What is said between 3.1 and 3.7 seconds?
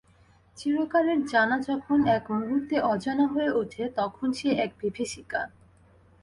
হয়ে